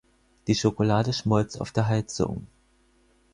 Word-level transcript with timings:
Die 0.47 0.55
Schokolade 0.55 1.13
schmolz 1.13 1.57
auf 1.57 1.69
der 1.71 1.87
Heizung. 1.87 2.47